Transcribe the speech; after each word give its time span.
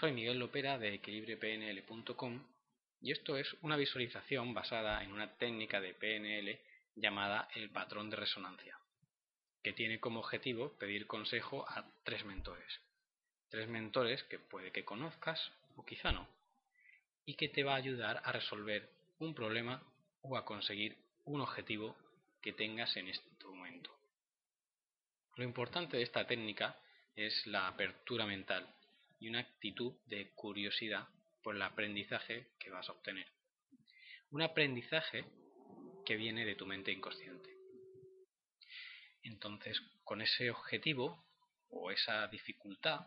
Soy 0.00 0.10
Miguel 0.10 0.40
Lopera 0.40 0.76
de 0.76 0.94
equilibriopnl.com 0.94 2.42
y 3.00 3.12
esto 3.12 3.36
es 3.36 3.54
una 3.62 3.76
visualización 3.76 4.52
basada 4.52 5.04
en 5.04 5.12
una 5.12 5.36
técnica 5.36 5.80
de 5.80 5.94
PNL 5.94 6.58
llamada 6.96 7.48
el 7.54 7.70
patrón 7.70 8.10
de 8.10 8.16
resonancia, 8.16 8.76
que 9.62 9.72
tiene 9.72 10.00
como 10.00 10.18
objetivo 10.18 10.72
pedir 10.80 11.06
consejo 11.06 11.64
a 11.68 11.86
tres 12.02 12.24
mentores. 12.24 12.80
Tres 13.50 13.68
mentores 13.68 14.24
que 14.24 14.40
puede 14.40 14.72
que 14.72 14.84
conozcas 14.84 15.52
o 15.76 15.84
quizá 15.84 16.10
no, 16.10 16.26
y 17.24 17.36
que 17.36 17.48
te 17.50 17.62
va 17.62 17.74
a 17.74 17.76
ayudar 17.76 18.20
a 18.24 18.32
resolver 18.32 18.90
un 19.20 19.32
problema 19.32 19.80
o 20.22 20.36
a 20.36 20.44
conseguir 20.44 20.96
un 21.22 21.40
objetivo 21.40 21.96
que 22.42 22.52
tengas 22.52 22.96
en 22.96 23.06
este 23.06 23.44
momento. 23.44 23.96
Lo 25.36 25.44
importante 25.44 25.98
de 25.98 26.02
esta 26.02 26.26
técnica 26.26 26.76
es 27.14 27.46
la 27.46 27.68
apertura 27.68 28.26
mental 28.26 28.68
y 29.24 29.28
una 29.30 29.38
actitud 29.40 29.94
de 30.04 30.34
curiosidad 30.34 31.08
por 31.42 31.56
el 31.56 31.62
aprendizaje 31.62 32.52
que 32.58 32.68
vas 32.68 32.86
a 32.90 32.92
obtener. 32.92 33.26
Un 34.28 34.42
aprendizaje 34.42 35.24
que 36.04 36.16
viene 36.16 36.44
de 36.44 36.56
tu 36.56 36.66
mente 36.66 36.92
inconsciente. 36.92 37.48
Entonces, 39.22 39.80
con 40.04 40.20
ese 40.20 40.50
objetivo 40.50 41.24
o 41.70 41.90
esa 41.90 42.28
dificultad 42.28 43.00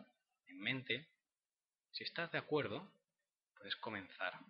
en 0.48 0.58
mente, 0.58 1.08
si 1.92 2.02
estás 2.02 2.32
de 2.32 2.38
acuerdo, 2.38 2.92
puedes 3.56 3.76
comenzar. 3.76 4.40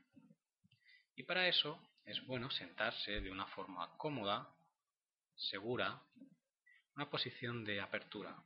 Y 1.17 1.25
para 1.25 1.49
eso 1.49 1.79
es 2.07 2.25
bueno 2.25 2.51
sentarse 2.51 3.21
de 3.21 3.31
una 3.31 3.47
forma 3.49 3.95
cómoda, 3.99 4.55
segura, 5.37 6.03
una 6.97 7.11
posición 7.11 7.63
de 7.67 7.83
apertura. 7.83 8.43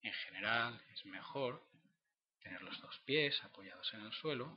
En 0.00 0.14
general 0.14 0.82
es 0.94 1.04
mejor 1.04 1.69
Tener 2.40 2.62
los 2.62 2.80
dos 2.80 2.98
pies 3.04 3.42
apoyados 3.44 3.92
en 3.94 4.00
el 4.02 4.12
suelo, 4.12 4.56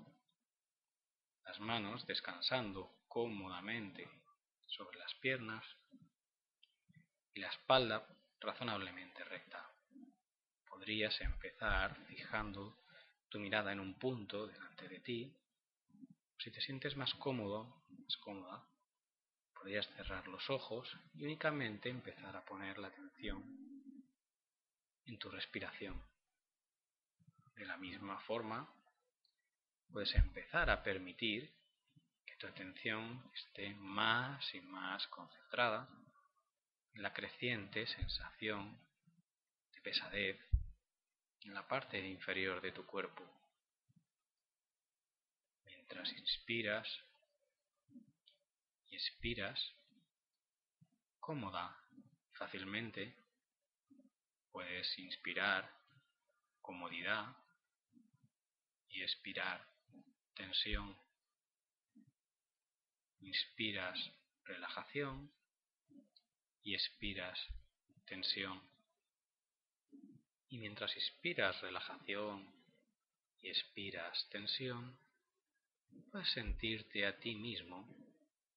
las 1.45 1.59
manos 1.59 2.05
descansando 2.07 3.03
cómodamente 3.07 4.09
sobre 4.65 4.97
las 4.97 5.13
piernas 5.15 5.63
y 7.33 7.39
la 7.41 7.49
espalda 7.49 8.07
razonablemente 8.39 9.23
recta. 9.23 9.69
Podrías 10.67 11.19
empezar 11.21 11.95
fijando 12.07 12.83
tu 13.29 13.39
mirada 13.39 13.71
en 13.71 13.79
un 13.79 13.97
punto 13.97 14.47
delante 14.47 14.87
de 14.87 14.99
ti. 14.99 15.35
Si 16.37 16.51
te 16.51 16.61
sientes 16.61 16.95
más 16.95 17.13
cómodo, 17.15 17.83
más 17.89 18.17
cómoda, 18.17 18.67
podrías 19.53 19.87
cerrar 19.95 20.27
los 20.27 20.49
ojos 20.49 20.89
y 21.13 21.23
únicamente 21.23 21.89
empezar 21.89 22.35
a 22.35 22.45
poner 22.45 22.77
la 22.77 22.87
atención 22.87 23.43
en 25.05 25.17
tu 25.17 25.29
respiración. 25.29 26.12
De 27.55 27.65
la 27.65 27.77
misma 27.77 28.19
forma, 28.21 28.67
puedes 29.91 30.13
empezar 30.15 30.69
a 30.69 30.83
permitir 30.83 31.53
que 32.25 32.35
tu 32.37 32.47
atención 32.47 33.29
esté 33.33 33.73
más 33.75 34.53
y 34.55 34.61
más 34.61 35.07
concentrada 35.07 35.87
en 36.93 37.03
la 37.03 37.13
creciente 37.13 37.85
sensación 37.87 38.77
de 39.71 39.81
pesadez 39.81 40.39
en 41.41 41.53
la 41.53 41.67
parte 41.67 41.99
inferior 41.99 42.61
de 42.61 42.71
tu 42.71 42.85
cuerpo. 42.85 43.23
Mientras 45.65 46.11
inspiras 46.13 46.87
y 48.87 48.95
expiras, 48.95 49.75
cómoda, 51.19 51.77
fácilmente, 52.33 53.15
puedes 54.51 54.97
inspirar 54.99 55.69
comodidad 56.61 57.42
y 58.93 59.01
expirar 59.01 59.67
tensión. 60.35 60.95
Inspiras 63.21 64.11
relajación 64.45 65.31
y 66.63 66.73
expiras 66.73 67.39
tensión. 68.05 68.61
Y 70.49 70.57
mientras 70.59 70.95
inspiras 70.95 71.59
relajación 71.61 72.47
y 73.41 73.49
expiras 73.49 74.29
tensión, 74.29 74.97
puedes 76.11 76.29
sentirte 76.31 77.05
a 77.05 77.19
ti 77.19 77.35
mismo 77.35 77.87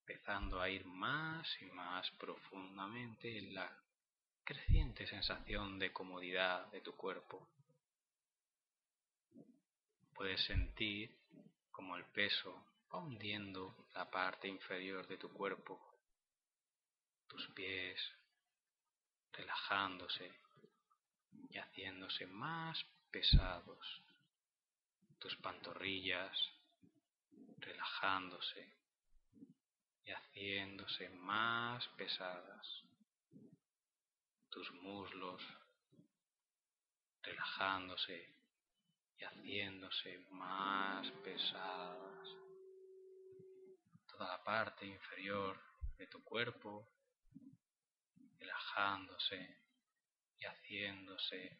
empezando 0.00 0.60
a 0.60 0.70
ir 0.70 0.84
más 0.84 1.48
y 1.60 1.64
más 1.66 2.08
profundamente 2.12 3.38
en 3.38 3.54
la 3.54 3.76
creciente 4.44 5.04
sensación 5.06 5.80
de 5.80 5.92
comodidad 5.92 6.70
de 6.70 6.80
tu 6.80 6.94
cuerpo. 6.94 7.48
Puedes 10.16 10.40
sentir 10.46 11.14
como 11.70 11.94
el 11.94 12.06
peso 12.06 12.64
va 12.90 13.00
hundiendo 13.00 13.86
la 13.94 14.10
parte 14.10 14.48
inferior 14.48 15.06
de 15.06 15.18
tu 15.18 15.30
cuerpo, 15.30 15.78
tus 17.28 17.46
pies 17.48 18.00
relajándose 19.30 20.32
y 21.50 21.58
haciéndose 21.58 22.26
más 22.28 22.82
pesados, 23.10 24.02
tus 25.18 25.36
pantorrillas 25.36 26.34
relajándose 27.58 28.74
y 30.02 30.12
haciéndose 30.12 31.10
más 31.10 31.86
pesadas, 31.88 32.82
tus 34.48 34.72
muslos 34.72 35.42
relajándose 37.20 38.35
y 39.18 39.24
haciéndose 39.24 40.18
más 40.30 41.10
pesadas. 41.24 42.28
Toda 44.06 44.28
la 44.28 44.44
parte 44.44 44.86
inferior 44.86 45.58
de 45.96 46.06
tu 46.06 46.22
cuerpo 46.22 46.86
relajándose 48.38 49.62
y 50.38 50.44
haciéndose 50.44 51.58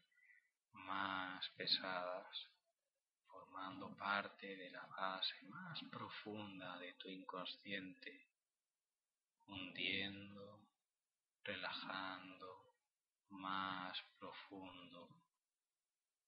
más 0.73 1.49
pesadas, 1.51 2.49
formando 3.27 3.97
parte 3.97 4.57
de 4.57 4.71
la 4.71 4.87
base 4.87 5.43
más 5.45 5.83
profunda 5.91 6.79
de 6.79 6.95
tu 6.95 7.09
inconsciente, 7.09 8.29
hundiendo, 9.47 10.61
relajando 11.43 12.75
más 13.31 14.01
profundo 14.19 15.26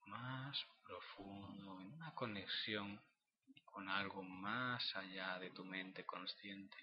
más 0.08 0.58
profundo, 0.82 1.80
en 1.80 1.92
una 1.92 2.14
conexión 2.14 3.00
con 3.64 3.88
algo 3.88 4.22
más 4.22 4.96
allá 4.96 5.38
de 5.38 5.50
tu 5.50 5.64
mente 5.64 6.04
consciente, 6.04 6.78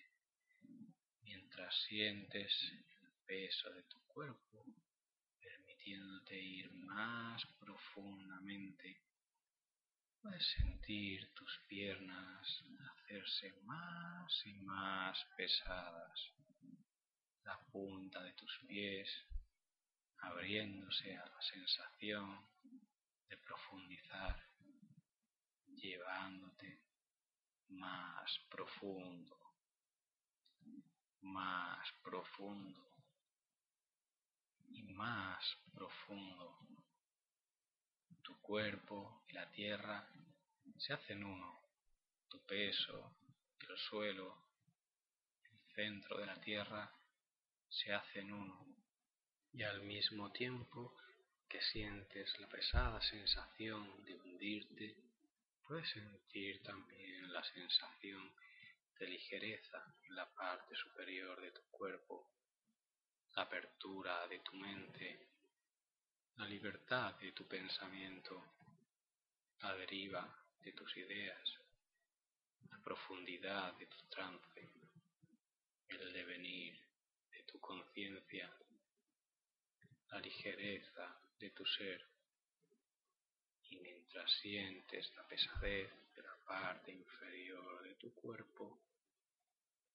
mientras 1.22 1.76
sientes 1.88 2.52
el 3.02 3.12
peso 3.26 3.70
de 3.72 3.84
tu 3.84 4.00
cuerpo, 4.08 4.64
permitiéndote 5.42 6.40
ir 6.40 6.72
más 6.72 7.46
profundamente. 7.60 9.02
Puedes 10.22 10.46
sentir 10.54 11.34
tus 11.34 11.60
piernas 11.68 12.64
hacerse 13.06 13.54
más 13.64 14.46
y 14.46 14.54
más 14.54 15.26
pesadas, 15.38 16.34
la 17.44 17.60
punta 17.72 18.24
de 18.24 18.34
tus 18.34 18.60
pies 18.68 19.08
abriéndose 20.20 21.16
a 21.16 21.26
la 21.26 21.42
sensación 21.42 22.55
de 23.28 23.38
profundizar, 23.38 24.36
llevándote 25.68 26.82
más 27.70 28.40
profundo, 28.50 29.38
más 31.22 31.88
profundo 32.04 32.88
y 34.70 34.84
más 34.84 35.44
profundo. 35.74 36.60
Tu 38.22 38.40
cuerpo 38.42 39.24
y 39.28 39.34
la 39.34 39.50
tierra 39.52 40.08
se 40.78 40.94
hacen 40.94 41.24
uno, 41.24 41.60
tu 42.28 42.44
peso 42.46 43.16
y 43.60 43.72
el 43.72 43.78
suelo, 43.78 44.38
el 45.44 45.74
centro 45.76 46.18
de 46.18 46.26
la 46.26 46.40
tierra 46.42 46.92
se 47.70 47.94
hacen 47.94 48.32
uno 48.32 48.66
y 49.52 49.64
al 49.64 49.82
mismo 49.84 50.32
tiempo 50.32 50.96
que 51.50 51.62
sientes 51.62 52.40
la 52.40 52.48
pesada 52.48 53.02
sensación 53.02 54.04
de 54.06 54.16
hundirte, 54.16 54.96
puedes 55.68 55.90
sentir 55.90 56.62
también 56.64 57.32
la 57.32 57.44
sensación 57.44 58.32
de 59.00 59.08
ligereza 59.08 59.96
en 60.04 60.16
la 60.16 60.34
parte 60.34 60.76
superior 60.76 61.42
de 61.42 61.52
tu 61.52 61.62
cuerpo, 61.72 62.32
la 63.36 63.44
apertura 63.44 64.28
de 64.28 64.40
tu 64.40 64.54
mente, 64.56 65.30
la 66.38 66.46
libertad 66.46 67.16
de 67.16 67.32
tu 67.32 67.48
pensamiento, 67.48 68.44
la 69.62 69.76
deriva 69.76 70.46
de 70.62 70.72
tus 70.74 70.96
ideas, 70.98 71.60
la 72.70 72.78
profundidad 72.80 73.74
de 73.74 73.88
tu 73.88 73.98
trance, 74.10 74.72
el 75.88 76.14
devenir 76.14 76.80
de 77.32 77.44
tu 77.44 77.60
conciencia, 77.60 78.52
la 80.12 80.20
ligereza 80.20 81.20
de 81.40 81.50
tu 81.52 81.66
ser. 81.66 82.06
Y 83.70 83.78
mientras 83.78 84.32
sientes 84.42 85.14
la 85.16 85.28
pesadez 85.28 85.90
de 86.16 86.22
la 86.22 86.36
parte 86.46 86.92
inferior 86.92 87.84
de 87.84 87.96
tu 87.96 88.14
cuerpo, 88.14 88.80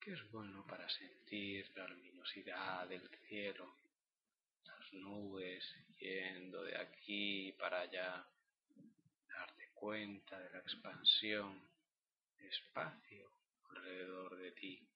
que 0.01 0.13
es 0.13 0.31
bueno 0.31 0.67
para 0.67 0.89
sentir 0.89 1.71
la 1.77 1.87
luminosidad 1.89 2.89
del 2.89 3.09
cielo, 3.29 3.77
las 4.65 4.93
nubes 4.95 5.65
yendo 5.99 6.63
de 6.63 6.77
aquí 6.77 7.53
para 7.53 7.81
allá, 7.83 8.27
darte 9.29 9.69
cuenta 9.75 10.39
de 10.39 10.51
la 10.51 10.59
expansión 10.59 11.71
espacio 12.39 13.31
alrededor 13.71 14.37
de 14.37 14.53
ti, 14.53 14.89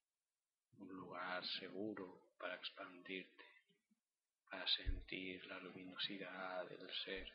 un 0.79 0.89
lugar 0.89 1.45
seguro 1.61 2.33
para 2.39 2.57
expandirte, 2.57 3.45
para 4.49 4.67
sentir 4.69 5.45
la 5.47 5.59
luminosidad 5.61 6.69
del 6.69 6.91
ser, 7.05 7.33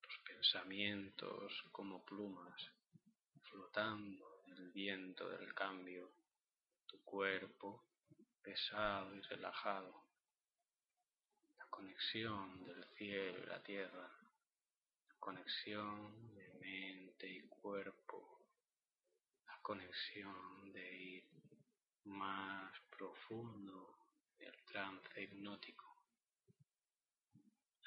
tus 0.00 0.18
pensamientos 0.24 1.64
como 1.72 2.04
plumas 2.04 2.70
flotando 3.50 4.42
en 4.46 4.52
el 4.58 4.70
viento 4.72 5.28
del 5.30 5.54
cambio. 5.54 6.12
Tu 6.86 7.02
cuerpo 7.02 7.84
pesado 8.42 9.14
y 9.14 9.20
relajado, 9.22 10.04
la 11.58 11.66
conexión 11.68 12.64
del 12.64 12.84
cielo 12.96 13.42
y 13.42 13.46
la 13.46 13.62
tierra, 13.62 14.08
la 15.08 15.14
conexión 15.18 16.34
de 16.34 16.54
mente 16.60 17.28
y 17.28 17.40
cuerpo, 17.48 18.46
la 19.46 19.58
conexión 19.62 20.72
de 20.72 20.96
ir 20.96 21.24
más 22.04 22.72
profundo 22.96 23.98
en 24.38 24.46
el 24.46 24.64
trance 24.64 25.22
hipnótico, 25.22 25.85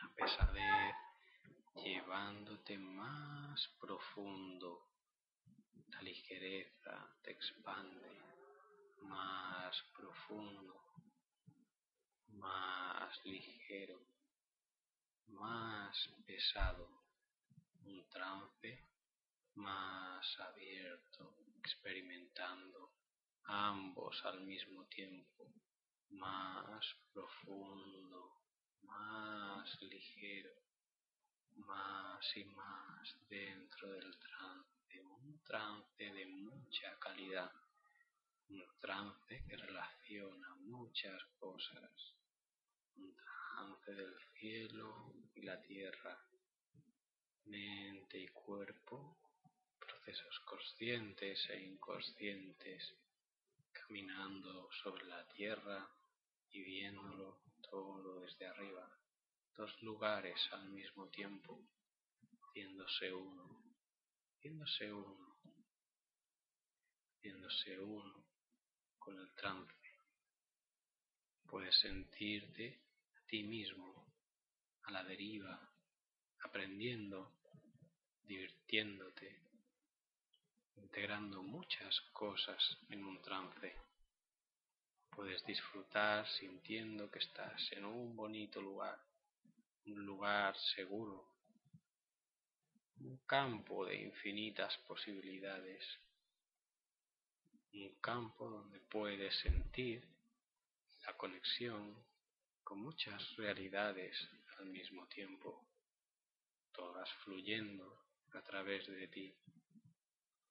la 0.01 0.09
pesadez 0.15 0.95
llevándote 1.75 2.77
más 2.77 3.67
profundo, 3.79 4.87
la 5.89 6.01
ligereza 6.01 7.15
te 7.21 7.31
expande 7.31 8.21
más 9.01 9.81
profundo, 9.95 10.83
más 12.33 13.25
ligero, 13.25 13.99
más 15.27 16.09
pesado, 16.25 16.87
un 17.85 18.07
trance 18.09 18.89
más 19.55 20.39
abierto, 20.39 21.35
experimentando 21.59 22.93
ambos 23.43 24.23
al 24.25 24.41
mismo 24.41 24.85
tiempo, 24.85 25.51
más 26.11 26.85
profundo, 27.11 28.38
más 28.83 29.81
ligero, 29.81 30.53
más 31.55 32.37
y 32.37 32.45
más 32.45 33.15
dentro 33.29 33.91
del 33.91 34.17
trance, 34.19 35.01
un 35.01 35.39
trance 35.43 36.03
de 36.03 36.25
mucha 36.25 36.97
calidad 36.99 37.51
un 38.49 38.65
trance 38.79 39.43
que 39.47 39.55
relaciona 39.55 40.55
muchas 40.55 41.23
cosas, 41.39 41.91
un 42.95 43.15
trance 43.15 43.93
del 43.93 44.15
cielo 44.33 45.13
y 45.35 45.41
la 45.43 45.61
tierra, 45.61 46.17
mente 47.45 48.17
y 48.17 48.27
cuerpo, 48.29 49.17
procesos 49.79 50.39
conscientes 50.45 51.47
e 51.51 51.61
inconscientes, 51.61 52.95
caminando 53.71 54.69
sobre 54.83 55.05
la 55.05 55.27
tierra 55.27 55.87
y 56.51 56.61
viéndolo 56.61 57.41
todo 57.69 58.21
desde 58.21 58.47
arriba, 58.47 58.89
dos 59.55 59.81
lugares 59.81 60.39
al 60.51 60.69
mismo 60.69 61.09
tiempo, 61.09 61.61
viéndose 62.53 63.13
uno, 63.13 63.63
viéndose 64.41 64.91
uno, 64.91 65.37
viéndose 67.21 67.79
uno 67.79 68.25
con 68.97 69.19
el 69.19 69.33
trance. 69.35 69.75
Puedes 71.47 71.77
sentirte 71.79 72.81
a 73.15 73.25
ti 73.27 73.43
mismo 73.43 74.13
a 74.83 74.91
la 74.91 75.03
deriva, 75.03 75.71
aprendiendo, 76.41 77.33
divirtiéndote, 78.23 79.41
integrando 80.75 81.43
muchas 81.43 81.99
cosas 82.13 82.77
en 82.89 83.03
un 83.03 83.21
trance. 83.21 83.88
Puedes 85.09 85.45
disfrutar 85.45 86.27
sintiendo 86.27 87.09
que 87.11 87.19
estás 87.19 87.71
en 87.73 87.85
un 87.85 88.15
bonito 88.15 88.61
lugar, 88.61 88.99
un 89.85 90.05
lugar 90.05 90.55
seguro, 90.75 91.27
un 92.99 93.17
campo 93.25 93.85
de 93.85 93.95
infinitas 93.95 94.77
posibilidades 94.79 95.83
un 97.73 97.95
campo 98.01 98.49
donde 98.49 98.79
puedes 98.79 99.35
sentir 99.39 100.03
la 101.05 101.15
conexión 101.15 101.95
con 102.63 102.79
muchas 102.79 103.35
realidades 103.35 104.15
al 104.57 104.65
mismo 104.67 105.07
tiempo, 105.07 105.65
todas 106.71 107.09
fluyendo 107.23 108.05
a 108.33 108.41
través 108.41 108.87
de 108.87 109.07
ti, 109.07 109.33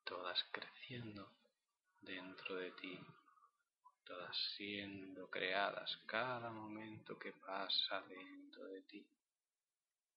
todas 0.05 0.43
creciendo 0.52 1.32
dentro 2.00 2.55
de 2.55 2.70
ti, 2.72 2.99
todas 4.08 4.34
siendo 4.56 5.28
creadas 5.28 5.94
cada 6.06 6.50
momento 6.50 7.19
que 7.19 7.32
pasa 7.34 8.00
dentro 8.08 8.64
de 8.64 8.81
ti, 8.82 9.06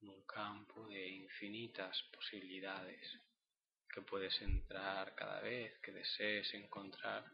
un 0.03 0.25
campo 0.25 0.87
de 0.87 1.09
infinitas 1.09 2.01
posibilidades 2.03 3.19
que 3.89 4.01
puedes 4.01 4.41
entrar 4.41 5.13
cada 5.13 5.41
vez 5.41 5.77
que 5.79 5.91
desees 5.91 6.53
encontrar 6.53 7.29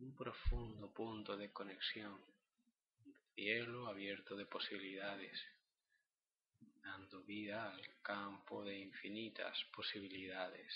un 0.00 0.16
profundo 0.16 0.90
punto 0.90 1.36
de 1.36 1.52
conexión, 1.52 2.18
un 3.04 3.14
cielo 3.34 3.88
abierto 3.88 4.36
de 4.36 4.46
posibilidades, 4.46 5.38
dando 6.80 7.22
vida 7.24 7.70
al 7.70 8.00
campo 8.00 8.64
de 8.64 8.78
infinitas 8.78 9.62
posibilidades. 9.76 10.72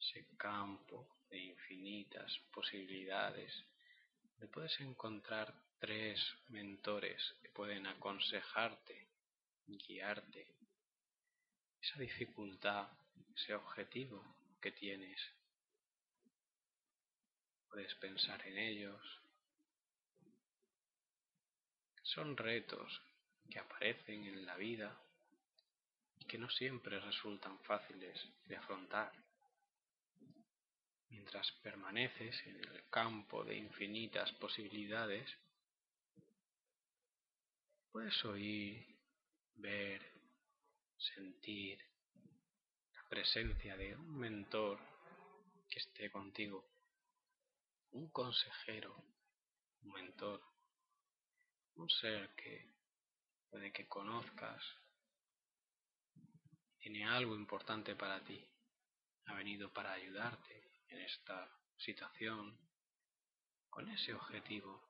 Ese 0.00 0.26
campo 0.36 1.19
de 1.30 1.38
infinitas 1.38 2.38
posibilidades 2.52 3.52
le 4.38 4.48
puedes 4.48 4.78
encontrar 4.80 5.54
tres 5.78 6.20
mentores 6.48 7.36
que 7.42 7.50
pueden 7.50 7.86
aconsejarte, 7.86 9.08
guiarte. 9.66 10.56
Esa 11.80 11.98
dificultad 11.98 12.88
ese 13.36 13.54
objetivo 13.54 14.22
que 14.60 14.72
tienes. 14.72 15.20
Puedes 17.68 17.94
pensar 17.96 18.46
en 18.46 18.58
ellos. 18.58 19.00
Son 22.02 22.36
retos 22.36 23.00
que 23.48 23.58
aparecen 23.58 24.24
en 24.24 24.44
la 24.44 24.56
vida 24.56 25.00
y 26.18 26.24
que 26.26 26.38
no 26.38 26.50
siempre 26.50 26.98
resultan 27.00 27.58
fáciles 27.60 28.18
de 28.46 28.56
afrontar. 28.56 29.12
Mientras 31.10 31.50
permaneces 31.62 32.40
en 32.46 32.56
el 32.56 32.88
campo 32.88 33.44
de 33.44 33.56
infinitas 33.56 34.32
posibilidades, 34.34 35.28
puedes 37.90 38.24
oír, 38.24 38.86
ver, 39.56 40.00
sentir, 40.96 41.84
presencia 43.08 43.76
de 43.76 43.96
un 43.96 44.18
mentor 44.18 44.78
que 45.68 45.80
esté 45.80 46.12
contigo, 46.12 46.64
un 47.90 48.08
consejero, 48.10 48.94
un 49.82 49.92
mentor, 49.92 50.40
un 51.74 51.90
ser 51.90 52.30
que 52.36 52.72
puede 53.50 53.72
que 53.72 53.88
conozcas, 53.88 54.62
tiene 56.78 57.04
algo 57.04 57.34
importante 57.34 57.96
para 57.96 58.22
ti, 58.24 58.40
ha 59.26 59.34
venido 59.34 59.72
para 59.72 59.92
ayudarte 59.92 60.69
en 60.90 61.00
esta 61.00 61.48
situación 61.76 62.56
con 63.68 63.88
ese 63.88 64.12
objetivo, 64.12 64.82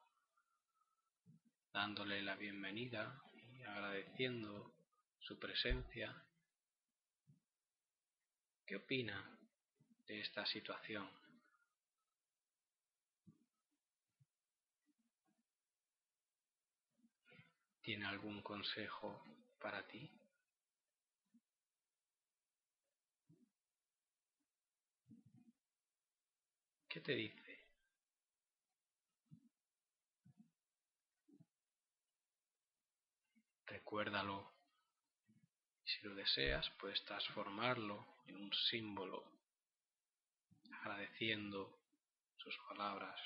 dándole 1.73 2.23
la 2.23 2.37
bienvenida 2.37 3.23
y 3.35 3.62
agradeciendo 3.62 4.75
su 5.19 5.38
presencia, 5.38 6.25
¿qué 8.66 8.76
opina 8.76 9.38
de 10.07 10.21
esta 10.21 10.47
situación? 10.47 11.09
¿Tiene 17.83 18.07
algún 18.07 18.42
consejo 18.42 19.23
para 19.59 19.87
ti? 19.87 20.11
¿Qué 26.90 27.00
te 27.00 27.14
dice? 27.14 27.68
Recuérdalo. 33.64 34.52
Si 35.85 36.02
lo 36.02 36.16
deseas, 36.16 36.68
puedes 36.80 37.04
transformarlo 37.04 38.04
en 38.26 38.38
un 38.38 38.52
símbolo, 38.70 39.25
agradeciendo 40.80 41.78
sus 42.37 42.59
palabras. 42.68 43.20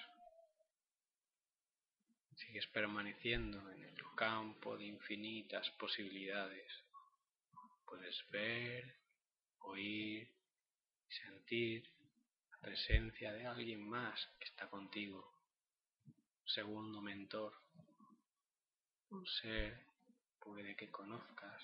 Sigues 2.36 2.66
permaneciendo 2.66 3.70
en 3.72 3.82
el 3.82 3.96
campo 4.14 4.76
de 4.76 4.84
infinitas 4.84 5.70
posibilidades. 5.70 6.70
Puedes 7.86 8.30
ver, 8.30 8.94
oír 9.60 10.30
sentir 11.08 11.94
presencia 12.64 13.30
de 13.32 13.46
alguien 13.46 13.86
más 13.86 14.18
que 14.38 14.46
está 14.46 14.68
contigo. 14.70 15.30
Un 16.06 16.48
segundo 16.48 17.00
mentor. 17.02 17.52
Un 19.10 19.26
ser 19.26 19.86
puede 20.40 20.74
que 20.74 20.90
conozcas. 20.90 21.62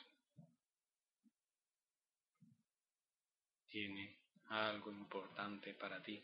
Tiene 3.69 4.19
algo 4.49 4.93
importante 4.93 5.75
para 5.75 6.03
ti. 6.03 6.23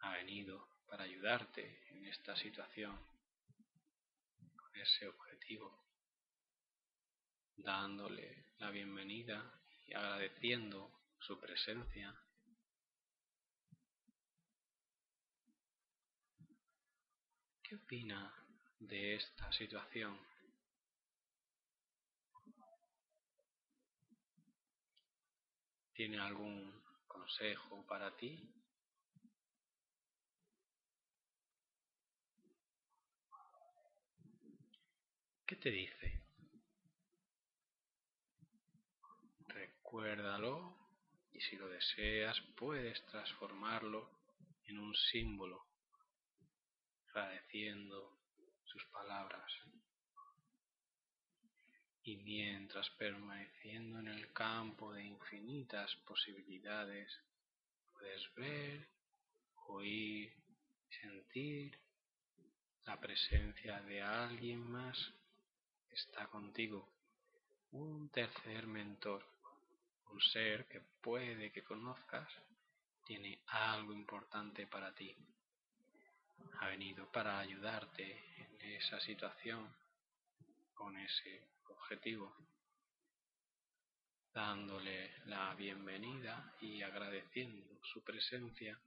Ha 0.00 0.12
venido 0.12 0.68
para 0.86 1.04
ayudarte 1.04 1.88
en 1.90 2.06
esta 2.06 2.36
situación 2.36 2.96
con 4.56 4.76
ese 4.76 5.08
objetivo, 5.08 5.86
dándole 7.56 8.46
la 8.58 8.70
bienvenida 8.70 9.60
y 9.86 9.94
agradeciendo 9.94 10.90
su 11.18 11.38
presencia. 11.40 12.14
¿Qué 17.72 17.76
opina 17.76 18.30
de 18.80 19.14
esta 19.14 19.50
situación? 19.50 20.14
¿Tiene 25.94 26.18
algún 26.18 26.84
consejo 27.06 27.86
para 27.86 28.14
ti? 28.14 28.46
¿Qué 35.46 35.56
te 35.56 35.70
dice? 35.70 36.22
Recuérdalo 39.48 40.76
y 41.32 41.40
si 41.40 41.56
lo 41.56 41.70
deseas 41.70 42.38
puedes 42.54 43.02
transformarlo 43.06 44.10
en 44.66 44.78
un 44.78 44.94
símbolo, 44.94 45.71
agradeciendo 47.14 48.18
sus 48.64 48.84
palabras. 48.86 49.52
Y 52.04 52.16
mientras 52.16 52.88
permaneciendo 52.90 54.00
en 54.00 54.08
el 54.08 54.32
campo 54.32 54.92
de 54.92 55.04
infinitas 55.04 55.94
posibilidades, 56.06 57.12
puedes 57.92 58.34
ver, 58.34 58.88
oír, 59.66 60.32
sentir 61.00 61.78
la 62.84 62.98
presencia 62.98 63.80
de 63.82 64.02
alguien 64.02 64.58
más 64.58 64.98
está 65.90 66.26
contigo, 66.26 66.92
un 67.70 68.08
tercer 68.10 68.66
mentor, 68.66 69.24
un 70.10 70.20
ser 70.20 70.66
que 70.66 70.80
puede 70.80 71.52
que 71.52 71.62
conozcas, 71.62 72.28
tiene 73.04 73.42
algo 73.46 73.92
importante 73.92 74.66
para 74.66 74.92
ti. 74.94 75.16
Ha 76.60 76.68
venido 76.68 77.10
para 77.10 77.38
ayudarte 77.38 78.24
en 78.36 78.60
esa 78.72 79.00
situación, 79.00 79.74
con 80.74 80.96
ese 80.96 81.48
objetivo, 81.68 82.34
dándole 84.32 85.12
la 85.26 85.54
bienvenida 85.54 86.56
y 86.60 86.82
agradeciendo 86.82 87.80
su 87.84 88.02
presencia. 88.02 88.80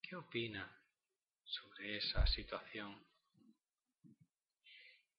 ¿Qué 0.00 0.16
opina 0.16 0.70
sobre 1.44 1.98
esa 1.98 2.26
situación? 2.26 3.04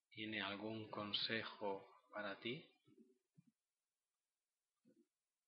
¿Tiene 0.09 0.41
algún 0.41 0.89
consejo 0.89 2.07
para 2.11 2.39
ti? 2.39 2.65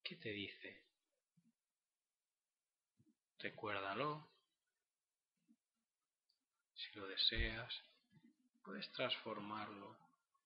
¿Qué 0.03 0.15
te 0.17 0.29
dice? 0.29 0.90
Recuérdalo. 3.41 4.29
Si 6.75 6.91
lo 6.99 7.07
deseas, 7.07 7.73
puedes 8.61 8.91
transformarlo 8.91 9.97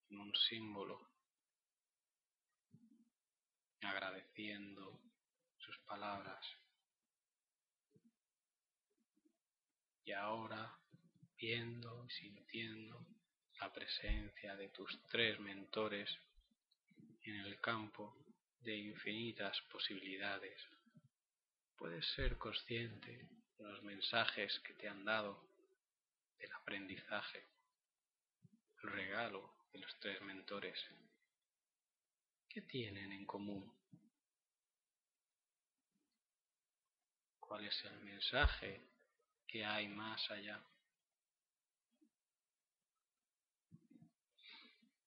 en 0.09 0.19
un 0.19 0.33
símbolo, 0.33 1.09
agradeciendo 3.81 5.01
sus 5.57 5.77
palabras. 5.79 6.45
Y 10.05 10.13
ahora, 10.13 10.79
viendo 11.37 12.05
y 12.05 12.09
sintiendo 12.11 13.05
la 13.59 13.73
presencia 13.73 14.55
de 14.55 14.69
tus 14.69 15.03
tres 15.09 15.37
mentores 15.41 16.09
en 17.23 17.35
el 17.41 17.59
campo 17.59 18.15
de 18.61 18.77
infinitas 18.77 19.59
posibilidades. 19.69 20.74
Puedes 21.77 22.05
ser 22.13 22.37
consciente 22.37 23.29
de 23.57 23.63
los 23.63 23.83
mensajes 23.83 24.59
que 24.59 24.73
te 24.73 24.87
han 24.87 25.03
dado, 25.03 25.45
del 26.37 26.51
aprendizaje, 26.53 27.45
el 28.83 28.91
regalo 28.91 29.53
de 29.71 29.79
los 29.79 29.99
tres 29.99 30.21
mentores. 30.21 30.79
¿Qué 32.47 32.61
tienen 32.61 33.11
en 33.11 33.25
común? 33.25 33.73
¿Cuál 37.39 37.65
es 37.65 37.85
el 37.85 37.99
mensaje 37.99 38.81
que 39.47 39.65
hay 39.65 39.87
más 39.87 40.29
allá? 40.31 40.63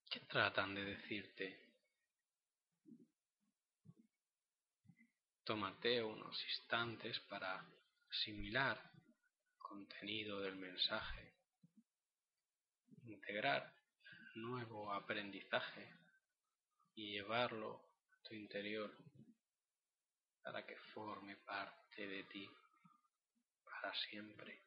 ¿Qué 0.09 0.19
tratan 0.21 0.73
de 0.73 0.85
decirte? 0.85 1.68
Tómate 5.49 6.03
unos 6.03 6.45
instantes 6.45 7.19
para 7.21 7.65
asimilar 8.11 8.77
el 9.47 9.57
contenido 9.57 10.41
del 10.41 10.55
mensaje, 10.55 11.33
integrar 13.05 13.73
el 14.35 14.43
nuevo 14.43 14.93
aprendizaje 14.93 15.91
y 16.93 17.13
llevarlo 17.13 17.81
a 18.13 18.21
tu 18.21 18.35
interior 18.35 18.95
para 20.43 20.63
que 20.67 20.77
forme 20.93 21.35
parte 21.37 22.07
de 22.07 22.23
ti 22.25 22.47
para 23.65 23.91
siempre. 23.95 24.61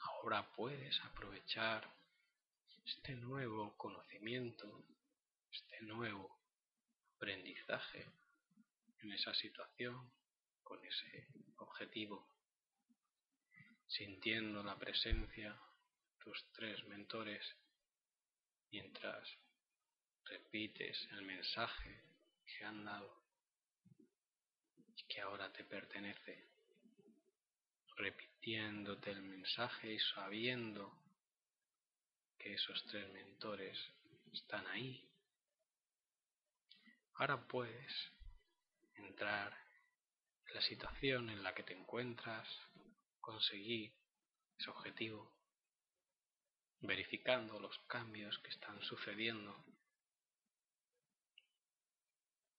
Ahora 0.00 0.52
puedes 0.52 1.00
aprovechar 1.00 1.90
este 2.84 3.14
nuevo 3.16 3.74
conocimiento, 3.78 4.84
este 5.50 5.80
nuevo 5.80 6.28
aprendizaje 7.16 8.06
en 9.02 9.12
esa 9.12 9.34
situación, 9.34 10.12
con 10.62 10.84
ese 10.84 11.28
objetivo, 11.56 12.26
sintiendo 13.86 14.62
la 14.62 14.78
presencia 14.78 15.52
de 15.52 16.24
tus 16.24 16.52
tres 16.52 16.84
mentores 16.84 17.44
mientras 18.70 19.28
repites 20.24 21.08
el 21.12 21.22
mensaje 21.22 22.02
que 22.46 22.64
han 22.64 22.84
dado 22.84 23.20
y 24.94 25.02
que 25.04 25.20
ahora 25.20 25.52
te 25.52 25.64
pertenece, 25.64 26.48
repitiéndote 27.96 29.10
el 29.10 29.22
mensaje 29.22 29.94
y 29.94 29.98
sabiendo 29.98 31.02
que 32.38 32.54
esos 32.54 32.84
tres 32.86 33.10
mentores 33.12 33.78
están 34.32 34.66
ahí. 34.68 35.06
Ahora 37.14 37.46
puedes 37.46 37.92
entrar 39.04 39.56
en 40.46 40.54
la 40.54 40.62
situación 40.62 41.30
en 41.30 41.42
la 41.42 41.54
que 41.54 41.62
te 41.62 41.74
encuentras, 41.74 42.48
conseguir 43.20 43.92
ese 44.58 44.70
objetivo, 44.70 45.32
verificando 46.80 47.58
los 47.60 47.78
cambios 47.86 48.38
que 48.38 48.50
están 48.50 48.80
sucediendo. 48.82 49.64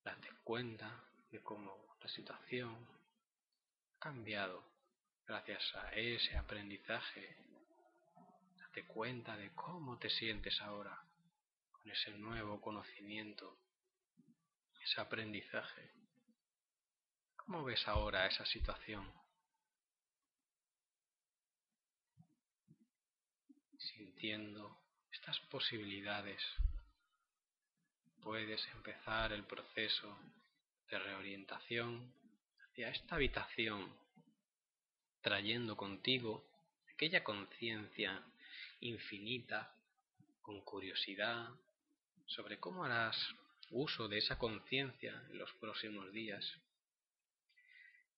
Date 0.04 0.30
cuenta 0.44 1.04
de 1.32 1.42
cómo 1.42 1.96
la 2.02 2.08
situación 2.10 2.76
ha 3.96 4.00
cambiado 4.00 4.64
gracias 5.26 5.76
a 5.76 5.94
ese 5.94 6.36
aprendizaje. 6.38 7.38
Date 8.58 8.86
cuenta 8.86 9.38
de 9.38 9.54
cómo 9.54 9.98
te 9.98 10.10
sientes 10.10 10.60
ahora 10.62 11.04
con 11.72 11.90
ese 11.90 12.12
nuevo 12.12 12.60
conocimiento, 12.62 13.58
ese 14.84 15.02
aprendizaje. 15.02 16.01
¿Cómo 17.52 17.66
ves 17.66 17.86
ahora 17.86 18.28
esa 18.28 18.46
situación? 18.46 19.06
Sintiendo 23.78 24.80
estas 25.12 25.38
posibilidades, 25.52 26.42
puedes 28.24 28.66
empezar 28.68 29.34
el 29.34 29.44
proceso 29.44 30.18
de 30.90 30.98
reorientación 30.98 32.14
hacia 32.70 32.88
esta 32.88 33.16
habitación, 33.16 33.94
trayendo 35.20 35.76
contigo 35.76 36.46
aquella 36.94 37.22
conciencia 37.22 38.24
infinita, 38.80 39.76
con 40.42 40.62
curiosidad, 40.62 41.50
sobre 42.28 42.62
cómo 42.62 42.86
harás 42.86 43.18
uso 43.72 44.08
de 44.08 44.20
esa 44.20 44.40
conciencia 44.40 45.22
en 45.30 45.38
los 45.38 45.52
próximos 45.56 46.14
días. 46.14 46.46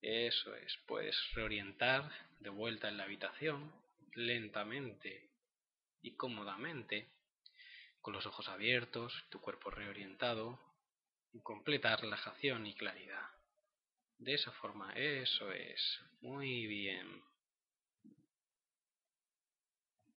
Eso 0.03 0.53
es, 0.53 0.77
puedes 0.85 1.15
reorientar 1.33 2.11
de 2.41 2.49
vuelta 2.49 2.89
en 2.89 2.97
la 2.97 3.05
habitación, 3.05 3.73
lentamente 4.15 5.31
y 6.01 6.17
cómodamente, 6.17 7.09
con 8.01 8.13
los 8.13 8.25
ojos 8.25 8.49
abiertos, 8.49 9.13
tu 9.29 9.39
cuerpo 9.39 9.71
reorientado, 9.71 10.59
en 11.33 11.39
completa 11.39 11.95
relajación 11.95 12.67
y 12.67 12.75
claridad. 12.75 13.29
De 14.17 14.33
esa 14.33 14.51
forma, 14.51 14.91
eso 14.91 15.49
es, 15.53 16.01
muy 16.19 16.67
bien. 16.67 17.23